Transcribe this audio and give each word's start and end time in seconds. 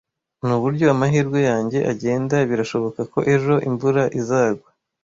Nuburyo 0.45 0.85
amahirwe 0.95 1.39
yanjye 1.49 1.79
agenda, 1.91 2.35
birashoboka 2.49 3.01
ko 3.11 3.19
ejo 3.33 3.53
imvura 3.69 4.03
izagwa. 4.19 4.69